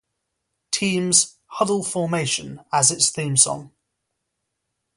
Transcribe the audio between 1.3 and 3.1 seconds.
"Huddle Formation" as